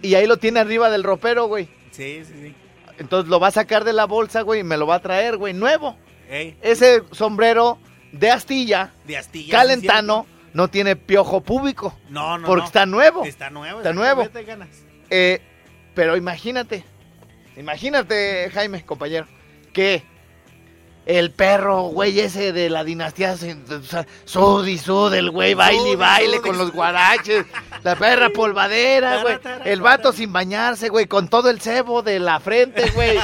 [0.02, 1.68] y ahí lo tiene arriba del ropero, güey.
[1.92, 2.56] Sí, sí, sí.
[3.00, 5.38] Entonces lo va a sacar de la bolsa, güey, y me lo va a traer,
[5.38, 5.96] güey, nuevo.
[6.30, 7.78] Ey, Ese sombrero
[8.12, 9.52] de astilla, de astilla.
[9.58, 11.98] calentano, no tiene piojo público.
[12.10, 12.68] No, no, porque no.
[12.68, 13.24] está nuevo.
[13.26, 13.80] Está nuevo.
[13.80, 14.28] Está nuevo.
[14.46, 14.70] ganas.
[15.10, 15.42] Eh,
[15.94, 16.84] pero imagínate,
[17.56, 19.28] imagínate, Jaime, compañero,
[19.74, 20.04] que
[21.06, 25.54] el perro, güey, ese de la dinastía, se- o sea, sud y sud, el güey
[25.54, 27.46] baile y baile con los guaraches,
[27.84, 32.40] la perra polvadera, güey, el vato sin bañarse, güey, con todo el cebo de la
[32.42, 33.18] frente, güey.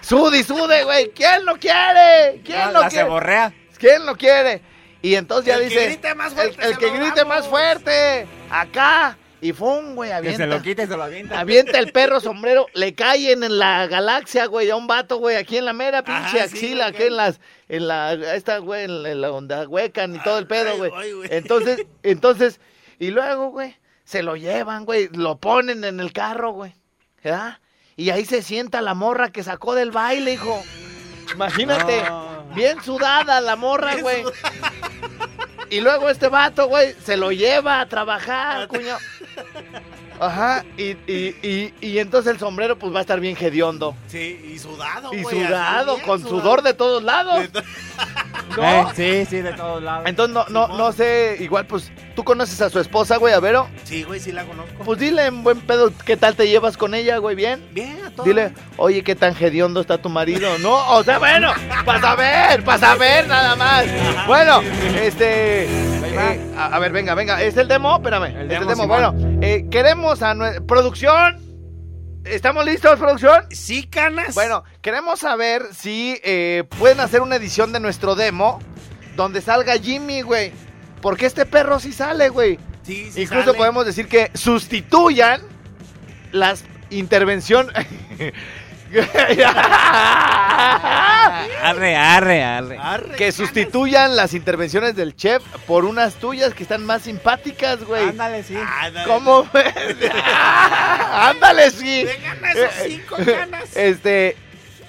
[0.00, 2.40] Sud y sude, güey, ¿quién lo quiere?
[2.44, 3.04] ¿Quién La- lo la quiere?
[3.04, 3.52] ceborrea.
[3.78, 4.60] ¿Quién lo quiere?
[5.00, 7.26] Y entonces ya El que dice, grite más el, fuerte, el que grite damos.
[7.28, 9.16] más fuerte, acá.
[9.40, 10.38] Y fum, güey, Que avienta.
[10.38, 11.38] se lo quite se lo avienta.
[11.38, 15.56] Avienta el perro sombrero, le cae en la galaxia, güey, a un vato, güey, aquí
[15.58, 19.10] en la mera pinche sí, axila, aquí en las, en la, esta, güey, en la,
[19.12, 20.90] en la onda huecan y todo el pedo, güey.
[21.30, 22.60] Entonces, entonces,
[22.98, 26.74] y luego, güey, se lo llevan, güey, lo ponen en el carro, güey,
[27.22, 27.60] ¿verdad?
[27.94, 30.60] Y ahí se sienta la morra que sacó del baile, hijo.
[31.32, 32.37] Imagínate, No.
[32.54, 34.24] Bien sudada la morra, güey.
[35.70, 38.98] Y luego este vato, güey, se lo lleva a trabajar, cuñado.
[40.20, 43.94] Ajá, y, y, y, y entonces el sombrero pues va a estar bien hediondo.
[44.08, 46.40] Sí, y sudado, Y güey, sudado, bien con sudado.
[46.40, 47.40] sudor de todos lados.
[47.40, 47.62] De to-
[48.56, 48.62] ¿no?
[48.64, 50.04] Eh, sí, sí, de todos lados.
[50.06, 53.68] Entonces no, no, no sé, igual pues, ¿tú conoces a su esposa, güey, a Vero?
[53.84, 54.82] Sí, güey, sí la conozco.
[54.84, 57.36] Pues dile en buen pedo, ¿qué tal te llevas con ella, güey?
[57.36, 57.64] ¿Bien?
[57.72, 58.24] Bien, a todo.
[58.26, 60.58] Dile, oye, ¿qué tan hediondo está tu marido?
[60.58, 61.52] No, o sea, bueno,
[61.84, 63.84] para saber, para saber nada más.
[64.26, 64.60] Bueno,
[65.00, 65.66] este...
[66.18, 67.96] Eh, a, a ver, venga, venga, ¿es el demo?
[67.96, 68.86] Espérame, El es el demo, demo.
[68.86, 70.34] Bueno, eh, queremos a...
[70.34, 71.38] nue- ¿Producción?
[72.24, 73.44] ¿Estamos listos, producción?
[73.50, 74.34] Sí, canas.
[74.34, 78.58] Bueno, queremos saber si eh, pueden hacer una edición de nuestro demo
[79.16, 80.52] donde salga Jimmy, güey.
[81.00, 82.58] Porque este perro sí sale, güey.
[82.82, 83.58] sí, sí Incluso sale.
[83.58, 85.40] podemos decir que sustituyan
[86.32, 87.68] las intervención.
[91.62, 92.78] Arre, arre, arre.
[92.78, 98.08] Arre, que sustituyan las intervenciones del chef por unas tuyas que están más simpáticas, güey.
[98.08, 98.56] Ándale, sí.
[98.56, 99.06] Ándale.
[99.06, 99.74] ¿Cómo ves?
[101.12, 102.04] Ándale, sí.
[102.04, 103.76] Vengan esos cinco canas.
[103.76, 104.36] Este,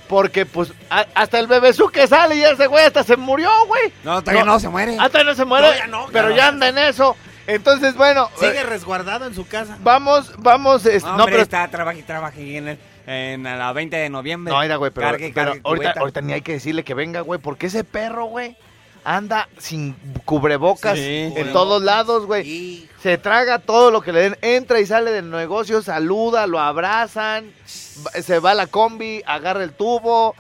[0.08, 3.92] porque pues a- hasta el bebezú que sale y ese güey hasta se murió, güey.
[4.04, 4.98] No, todavía no, se muere.
[5.00, 7.16] Hasta no se muere, no, pero ya anda en eso.
[7.48, 9.76] Entonces, bueno, Sigue eh, resguardado en su casa.
[9.82, 13.96] vamos, vamos, es- No, no, hombre, pero está, trabaje, trabaje en, el, en la 20
[13.98, 14.54] de noviembre.
[14.54, 17.40] No, mira, güey, pero, Cargue, pero cargue ahorita, ni hay que decirle que venga, güey,
[17.40, 18.56] porque ese perro, güey,
[19.04, 19.94] anda sin
[20.26, 21.54] cubrebocas Sí, en cubrebocas.
[21.54, 22.88] todos lados, güey.
[23.02, 27.52] Se traga todo lo que le den, entra y sale del negocio, saluda, lo abrazan,
[27.66, 30.36] se va a la combi, agarra el tubo,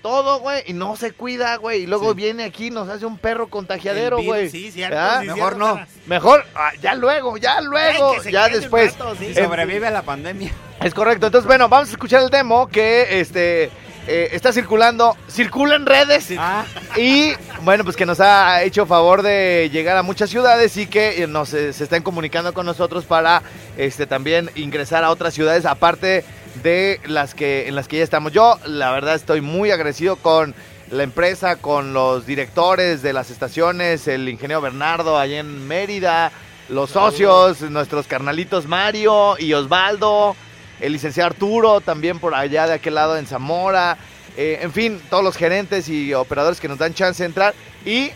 [0.00, 1.82] todo, güey, y no se cuida, güey.
[1.82, 2.16] Y luego Sí.
[2.16, 4.48] viene aquí y nos hace un perro contagiadero, güey.
[4.50, 4.96] Sí, cierto.
[5.20, 5.86] Sí, Mejor cierto, no.
[6.06, 8.92] Mejor, ah, ya luego, ya luego, ya después.
[8.98, 9.26] rato, sí.
[9.28, 10.52] Y sobrevive a la pandemia.
[10.84, 11.24] Es correcto.
[11.24, 13.70] Entonces, bueno, vamos a escuchar el demo que este
[14.06, 16.28] eh, está circulando, circula en redes.
[16.36, 20.86] Ah, Y bueno, pues que nos ha hecho favor de llegar a muchas ciudades y
[20.86, 23.42] que eh, nos eh, se están comunicando con nosotros para
[23.78, 26.22] este también ingresar a otras ciudades aparte
[26.62, 28.32] de las que en las que ya estamos.
[28.32, 30.54] Yo, la verdad, estoy muy agradecido con
[30.90, 36.30] la empresa, con los directores de las estaciones, el ingeniero Bernardo allá en Mérida,
[36.68, 40.36] los socios, nuestros carnalitos Mario y Osvaldo,
[40.80, 43.96] el licenciado Arturo también por allá de aquel lado en Zamora,
[44.36, 48.10] eh, en fin, todos los gerentes y operadores que nos dan chance de entrar y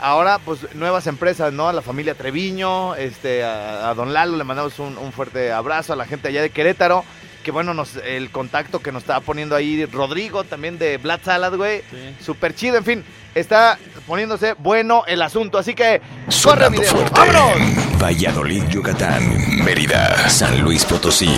[0.00, 1.68] ahora pues nuevas empresas, ¿no?
[1.68, 5.92] A la familia Treviño, este, a, a don Lalo le mandamos un, un fuerte abrazo,
[5.92, 7.04] a la gente allá de Querétaro,
[7.44, 11.54] que bueno, nos, el contacto que nos estaba poniendo ahí Rodrigo también de Black Salad,
[11.54, 12.24] güey, Sí.
[12.24, 13.04] súper chido, en fin,
[13.36, 16.00] está poniéndose bueno el asunto, así que
[16.42, 17.12] corre video, fuerte.
[17.14, 18.00] vámonos.
[18.02, 21.30] Valladolid, Yucatán, Mérida, San Luis Potosí.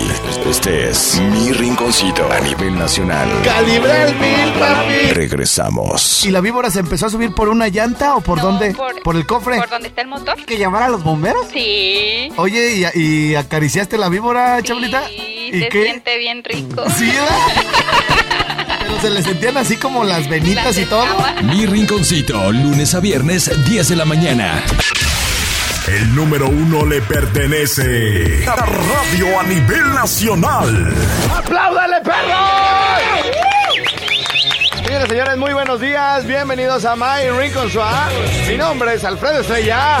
[0.49, 3.29] Este es mi rinconcito a nivel nacional.
[3.43, 5.13] Calibre el mil, papi.
[5.13, 6.25] Regresamos.
[6.25, 8.73] ¿Y la víbora se empezó a subir por una llanta o por No, dónde?
[9.03, 9.57] por- el cofre?
[9.57, 10.35] ¿Por dónde está el motor?
[10.45, 11.47] ¿Que llamar a los bomberos?
[11.53, 12.29] Sí.
[12.37, 15.07] Oye, ¿y, y acariciaste la víbora, Chablita?
[15.07, 15.83] Sí, ¿Y se qué?
[15.83, 16.83] siente bien rico.
[16.97, 17.11] Sí.
[18.79, 21.05] Pero se le sentían así como las venitas Las y todo.
[21.43, 24.63] Mi rinconcito, lunes a viernes, 10 de la mañana.
[25.87, 30.93] El número uno le pertenece a Radio a nivel nacional.
[31.33, 32.37] ¡Apláudale, perro!
[34.85, 36.25] Señoras y señores, muy buenos días.
[36.25, 38.11] Bienvenidos a My Rincon Swap.
[38.49, 39.99] Mi nombre es Alfredo Estrella.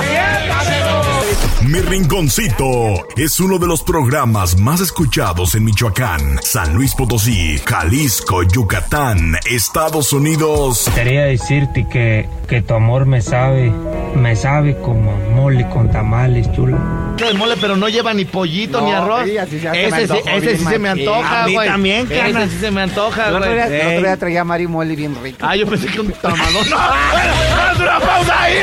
[1.67, 8.43] Mi Rinconcito es uno de los programas más escuchados en Michoacán, San Luis Potosí, Jalisco,
[8.43, 10.89] Yucatán, Estados Unidos.
[10.95, 13.71] Quería decirte que, que tu amor me sabe,
[14.15, 16.77] me sabe como mole con tamales, chulo.
[17.17, 19.25] de mole, pero no lleva ni pollito ni arroz.
[19.25, 21.67] sí, así se ese sí, ese sí se me antoja, A mí güey.
[21.67, 23.55] también, Ese sí se me antoja, El otro güey.
[23.67, 25.39] día, el otro día traía Mari Mole bien rico.
[25.41, 26.69] Ah, yo pensé que un tamalón.
[26.69, 26.77] ¡No!
[26.77, 28.53] ¡Haz una pausa ahí!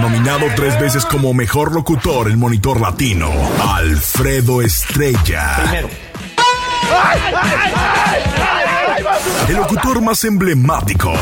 [0.00, 3.30] Nominado tres veces como mejor locutor en Monitor Latino,
[3.74, 5.56] Alfredo Estrella.
[9.46, 11.12] El locutor más emblemático,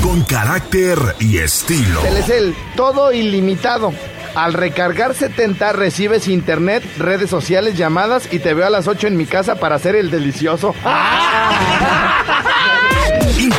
[0.00, 2.04] con carácter y estilo.
[2.06, 3.92] Él es el todo ilimitado.
[4.36, 9.16] Al recargar 70 recibes internet, redes sociales, llamadas y te veo a las 8 en
[9.16, 10.72] mi casa para hacer el delicioso.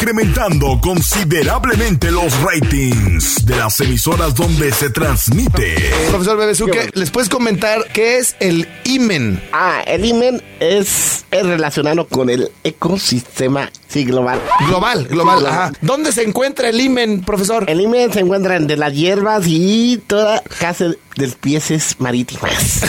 [0.01, 5.75] Incrementando considerablemente los ratings de las emisoras donde se transmite.
[6.09, 9.39] Profesor Bebesuque, ¿les puedes comentar qué es el imen?
[9.53, 14.39] Ah, el imen es, es relacionado con el ecosistema sí, global.
[14.67, 15.71] Global, global, ajá.
[15.82, 17.65] ¿Dónde se encuentra el imen, profesor?
[17.67, 20.86] El imen se encuentra entre las hierbas y toda casa
[21.17, 22.84] de especies marítimas.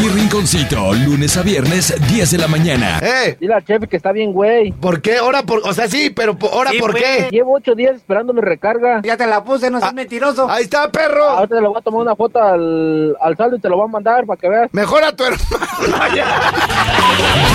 [0.00, 2.98] Mi rinconcito, lunes a viernes, 10 de la mañana.
[2.98, 3.36] ¡Eh!
[3.40, 4.72] Dile al chef que está bien, güey.
[4.72, 5.16] ¿Por qué?
[5.18, 7.02] Ahora por, o sea, sí, pero ahora Sí, por güey.
[7.02, 7.28] qué?
[7.30, 9.00] Llevo ocho días esperando mi recarga.
[9.04, 10.50] Ya te la puse, no seas mentiroso.
[10.50, 11.24] Ahí está, perro.
[11.24, 13.92] Ahorita le voy a tomar una foto al, al saldo y te lo voy a
[13.92, 14.68] mandar para que veas.
[14.72, 15.44] Mejor a tu hermano.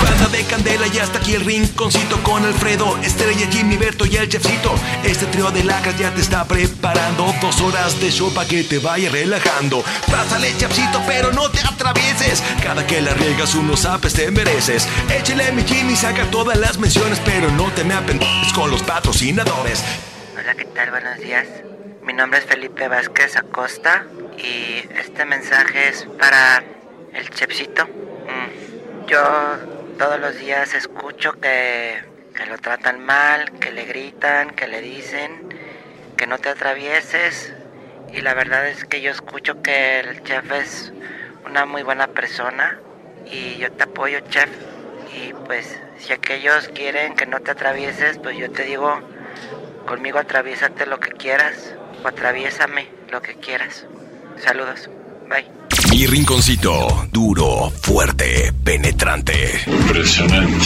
[0.02, 4.28] Banda de candela y hasta aquí el rinconcito con Alfredo, Estrella, Jimmy, Berto y el
[4.28, 4.74] chefcito.
[5.04, 8.78] Este trío de lacras ya te está preparando dos horas de show para que te
[8.78, 9.84] vaya relajando.
[10.10, 12.42] Pásale, chefcito, pero no te atravieses.
[12.62, 14.88] Cada que la riegas unos apes te mereces.
[15.08, 19.82] Échale mi Jimmy, saca todas las menciones, pero no te me apendejes con los patrocinadores.
[20.38, 20.90] Hola, ¿qué tal?
[20.90, 21.46] Buenos días.
[22.04, 24.04] Mi nombre es Felipe Vázquez Acosta
[24.38, 26.64] y este mensaje es para
[27.14, 27.84] el chefcito.
[27.84, 28.59] Mm,
[29.10, 29.18] Yo
[29.98, 32.00] todos los días escucho que,
[32.36, 35.48] que lo tratan mal, que le gritan, que le dicen
[36.16, 37.52] que no te atravieses
[38.12, 40.92] y la verdad es que yo escucho que el chef es
[41.44, 42.78] una muy buena persona
[43.26, 44.48] y yo te apoyo chef
[45.12, 49.00] y pues si aquellos quieren que no te atravieses pues yo te digo
[49.86, 53.86] Conmigo atraviésate lo que quieras o atraviésame lo que quieras.
[54.36, 54.88] Saludos.
[55.28, 55.59] Bye.
[55.90, 59.62] Mi rinconcito, duro, fuerte, penetrante.
[59.66, 60.64] Impresionante.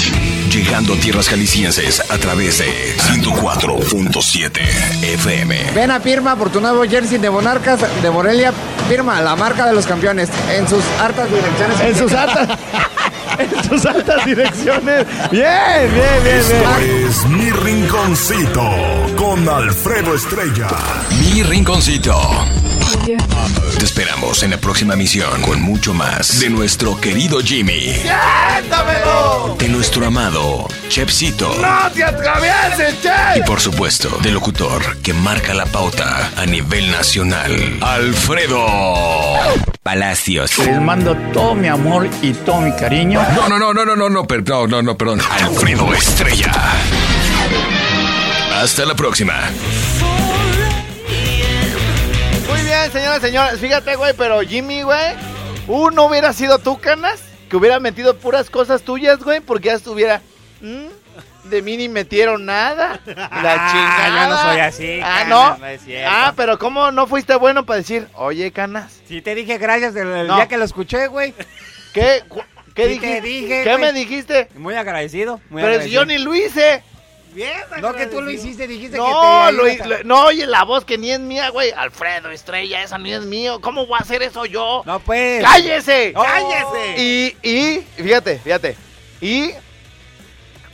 [0.51, 4.61] Llegando a tierras jaliscienses a través de 104.7
[5.03, 5.71] FM.
[5.75, 8.53] Ven a firma por tu nuevo jersey de Monarcas de Morelia.
[8.89, 11.81] Firma la marca de los campeones en sus hartas direcciones.
[11.81, 12.59] En sus hartas.
[13.39, 15.07] en sus altas direcciones.
[15.31, 17.07] Bien, bien, bien, Esto bien.
[17.09, 18.71] es Mi Rinconcito
[19.17, 20.69] con Alfredo Estrella.
[21.19, 22.15] Mi rinconcito.
[23.79, 27.95] Te esperamos en la próxima misión con mucho más de nuestro querido Jimmy.
[27.95, 29.57] ¡Siéntamelo!
[29.59, 31.55] De nuestro amado Chepsito.
[31.61, 33.39] ¡No te atravieses, che!
[33.39, 38.67] Y por supuesto, del locutor que marca la pauta a nivel nacional, Alfredo
[39.83, 40.57] Palacios.
[40.59, 43.21] Les mando todo mi amor y todo mi cariño.
[43.35, 45.21] No, no, no, no, no, no, no, per- no, no, no, perdón.
[45.31, 46.53] Alfredo Estrella.
[48.63, 49.35] Hasta la próxima.
[53.05, 53.61] Señoras y señores.
[53.61, 55.13] Fíjate, güey, pero Jimmy, güey.
[55.69, 57.23] Uh, no hubiera sido tú, canas.
[57.51, 60.23] Que hubiera metido puras cosas tuyas, güey, porque ya estuviera.
[60.63, 60.87] "Mm,
[61.51, 62.99] de mí ni metieron nada.
[63.05, 64.23] La Ah, chingada.
[64.25, 65.59] yo no soy así, Ah, Canas, no.
[65.59, 66.11] no es cierto.
[66.11, 69.01] ah, pero ¿cómo no fuiste bueno para decir, oye, canas?
[69.07, 70.37] Si te dije gracias el, el No.
[70.37, 71.35] día que lo escuché, güey.
[71.93, 72.23] ¿Qué?
[72.75, 73.21] ¿Qué Sí dijiste?
[73.21, 74.49] te dije, ¿Qué me dijiste?
[74.57, 75.41] Muy agradecido.
[75.51, 76.03] Muy pero si agradecido.
[76.03, 76.83] yo ni lo hice.
[77.35, 79.07] Bien, No que tú lo hiciste, dijiste No,
[79.65, 81.73] que te lo- no, oye, la voz que ni es mía, güey.
[81.73, 83.61] Alfredo Estrella, esa ni es mío.
[83.61, 84.83] ¿Cómo voy a hacer eso yo?
[84.87, 85.43] No, pues.
[85.43, 86.13] ¡Cállese!
[86.15, 86.23] Oh.
[86.23, 87.03] ¡Cállese!
[87.03, 88.77] Y, y, fíjate, fíjate.
[89.21, 89.51] Y,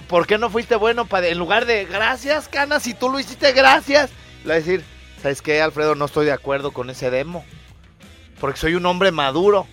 [0.06, 3.52] ¿por qué no fuiste bueno para, en lugar de gracias, Canas, si tú lo hiciste,
[3.52, 4.10] gracias?
[4.40, 4.84] Le voy a decir,
[5.22, 5.94] ¿sabes qué, Alfredo?
[5.94, 7.44] No estoy de acuerdo con ese demo.
[8.38, 9.66] Porque soy un hombre maduro.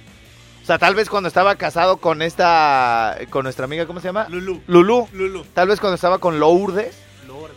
[0.67, 4.27] O sea, tal vez cuando estaba casado con esta, con nuestra amiga, ¿cómo se llama?
[4.29, 4.61] Lulú.
[4.67, 5.07] Lulú.
[5.13, 5.45] Lulú.
[5.53, 6.93] Tal vez cuando estaba con Lourdes.
[7.25, 7.55] Lourdes.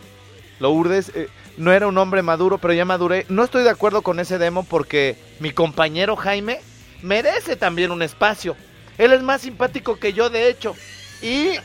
[0.59, 1.27] Lourdes eh,
[1.57, 3.25] no era un hombre maduro, pero ya maduré.
[3.27, 6.61] No estoy de acuerdo con ese demo porque mi compañero Jaime
[7.01, 8.55] merece también un espacio.
[8.97, 10.73] Él es más simpático que yo, de hecho.
[11.21, 11.55] Y...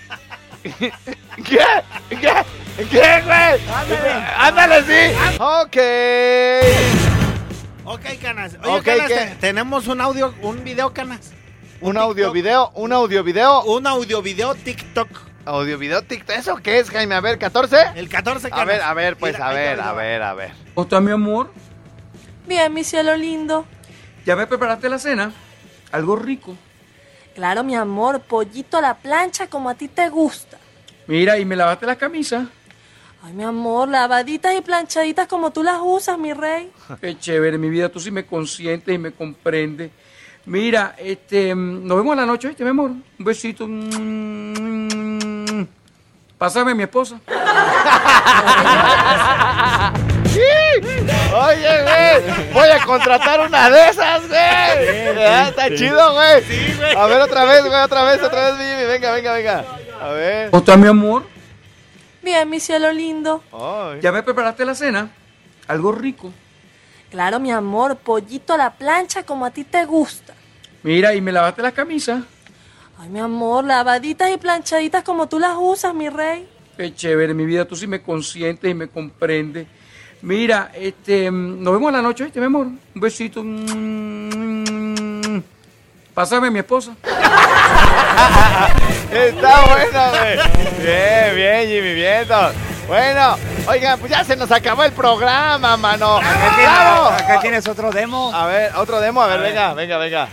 [0.64, 1.60] ¿Qué?
[2.10, 2.32] ¿Qué?
[2.90, 3.60] ¿Qué, güey?
[4.36, 5.14] Ándale, sí.
[5.38, 5.76] Ok.
[7.88, 8.56] Ok, canas.
[8.64, 9.14] Oye, Ok, canas, ¿qué?
[9.14, 11.30] te- tenemos un audio, un video, canas.
[11.86, 13.62] Un audio video, un audio video.
[13.62, 15.08] Un audio video TikTok.
[15.44, 16.36] Audio, video, TikTok.
[16.36, 17.14] ¿Eso qué es, Jaime?
[17.14, 17.92] A ver, ¿14?
[17.94, 18.66] El 14, A Canas.
[18.66, 20.50] ver, a ver, pues, Mira, a ver, a ver, a ver.
[20.74, 21.52] ¿Cómo está mi amor?
[22.48, 23.64] Bien, mi cielo lindo.
[24.24, 25.32] ¿Ya me preparaste la cena?
[25.92, 26.56] Algo rico.
[27.36, 30.58] Claro, mi amor, pollito a la plancha como a ti te gusta.
[31.06, 32.48] Mira, ¿y me lavaste la camisa?
[33.22, 36.68] Ay, mi amor, lavaditas y planchaditas como tú las usas, mi rey.
[37.00, 39.92] Qué chévere, mi vida, tú sí me consientes y me comprendes.
[40.46, 42.90] Mira, este, mm, nos vemos a la noche, ¿viste, mi amor?
[42.90, 43.66] Un besito.
[43.68, 44.86] Mm.
[46.38, 47.20] Pásame a mi esposa.
[50.36, 54.38] Oye, güey, voy a contratar una de esas, güey.
[54.38, 56.44] Ah, Está chido, güey.
[56.96, 58.84] A ver, otra vez, güey, otra vez, otra vez, Jimmy.
[58.86, 59.64] Venga, venga, venga.
[60.00, 60.50] A ver.
[60.50, 61.24] ¿Cómo está mi amor?
[62.22, 63.42] Bien, mi cielo lindo.
[64.02, 65.10] ¿Ya me preparaste la cena?
[65.68, 66.32] Algo rico.
[67.10, 70.34] Claro, mi amor, pollito a la plancha como a ti te gusta.
[70.86, 72.22] Mira, ¿y me lavaste la camisa?
[72.96, 76.48] Ay, mi amor, lavaditas y planchaditas como tú las usas, mi rey.
[76.76, 79.66] Qué chévere, mi vida, tú sí me consientes y me comprendes.
[80.22, 82.68] Mira, este, mm, nos vemos a la noche, ¿viste, mi amor?
[82.68, 83.42] Un besito.
[83.42, 85.42] Mm.
[86.14, 86.94] Pásame a mi esposa.
[89.10, 90.36] Está bueno, güey.
[90.84, 92.28] Bien, bien, Jimmy, bien.
[92.28, 92.52] todo.
[92.86, 96.18] Bueno, oigan, pues ya se nos acabó el programa, mano.
[96.18, 98.32] Acá tienes otro demo.
[98.32, 100.28] A ver, otro demo, a ver, venga, venga, venga.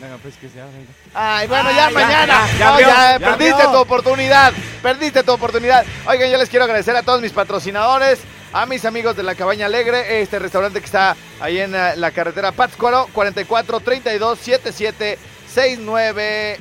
[0.00, 0.90] Venga, pues que sea, venga.
[1.14, 2.46] Ay, bueno, Ah, ya, ya, mañana.
[2.52, 4.52] ya, ya No, ya perdiste tu oportunidad.
[4.82, 5.84] Perdiste tu oportunidad.
[6.06, 8.20] Oigan, yo les quiero agradecer a todos mis patrocinadores,
[8.52, 12.10] a mis amigos de la Cabaña Alegre, este restaurante que está ahí en eh, la
[12.12, 16.58] carretera Pátzcuaro, 44 32 77 69.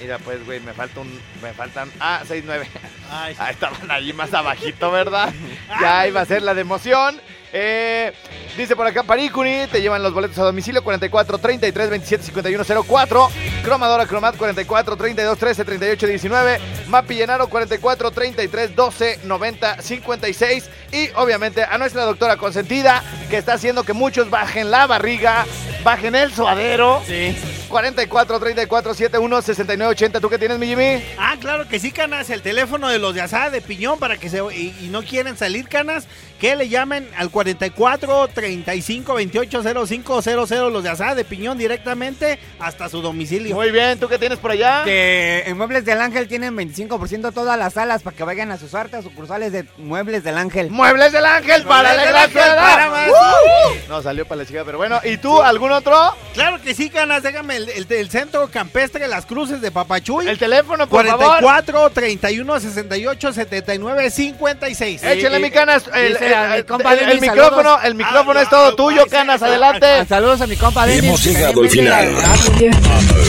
[0.00, 1.20] Mira, pues, güey, me falta un.
[1.42, 1.90] Me faltan.
[1.98, 2.68] Ah, 69.
[3.10, 3.34] Ay.
[3.38, 5.32] Ah, estaban allí más abajito, ¿verdad?
[5.80, 7.20] Ya iba a ser la de emoción.
[7.56, 8.12] Eh,
[8.56, 13.28] dice por acá Paricuni, te llevan los boletos a domicilio 44 33 27 51 04.
[13.62, 16.60] Cromadora Cromat 44 32 13 38 19.
[16.88, 20.68] Mapi Llenaro 44 33 12 90 56.
[20.90, 25.46] Y obviamente a nuestra doctora consentida que está haciendo que muchos bajen la barriga,
[25.84, 27.02] bajen el suadero.
[27.06, 27.36] Sí.
[27.74, 30.20] 44 34 71 69 80.
[30.20, 31.02] ¿Tú qué tienes, mi Jimmy?
[31.18, 32.30] Ah, claro que sí, Canas.
[32.30, 34.38] El teléfono de los de asada de piñón para que se.
[34.54, 36.06] Y, y no quieren salir, Canas.
[36.38, 42.88] Que le llamen al 44 35 28 0500 los de asada de piñón directamente hasta
[42.88, 43.54] su domicilio.
[43.56, 44.84] Muy bien, ¿tú qué tienes por allá?
[44.84, 48.74] Que en Muebles del Ángel tienen 25% todas las salas para que vayan a sus
[48.74, 50.70] hartas sucursales de Muebles del Ángel.
[50.70, 52.56] Muebles del Ángel para alegrar Ángel, tu edad.
[52.56, 53.08] para más.
[53.08, 53.88] ¡Uh!
[53.88, 55.00] No salió para la chica, pero bueno.
[55.02, 55.96] ¿Y tú, algún otro?
[56.34, 57.22] Claro que sí, Canas.
[57.22, 60.28] Déjame el, el- el centro campestre Las Cruces de Papachuy.
[60.28, 65.02] El teléfono, por 44 31 68 79 56.
[65.04, 65.84] Échale, mi canas.
[65.94, 68.48] El, dice el- a mi el- compa el- Denis, el micrófono, el micrófono Ah, es
[68.50, 69.40] todo no, tuyo, sí, canas.
[69.40, 70.06] sí, Adelante.
[70.08, 71.04] Saludos a mi compa Denis.
[71.04, 72.08] Hemos llegado al final.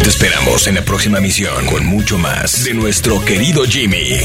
[0.04, 4.20] Te esperamos en la próxima misión con mucho más de nuestro querido Jimmy.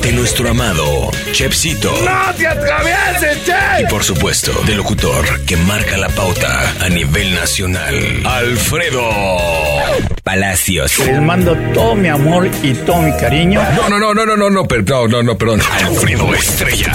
[0.00, 1.90] De nuestro amado Chepsito.
[2.04, 3.82] ¡No te atravieses, che!
[3.82, 7.94] Y por supuesto, del locutor que marca la pauta a nivel nacional,
[8.44, 9.00] Alfredo
[10.22, 10.98] Palacios.
[10.98, 13.62] Les mando todo mi amor y todo mi cariño.
[13.74, 15.62] No, no, no, no, no, no, no, perdón, no, no, perdón.
[15.72, 16.92] Alfredo Estrella.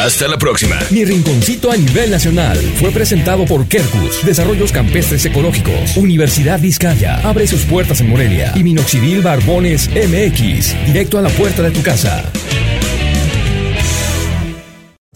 [0.00, 0.76] Hasta la próxima.
[0.90, 7.46] Mi rinconcito a nivel nacional fue presentado por Kerkus, Desarrollos Campestres Ecológicos, Universidad Vizcaya, abre
[7.46, 12.24] sus puertas en Morelia y Minoxidil Barbones MX, directo a la puerta de tu casa.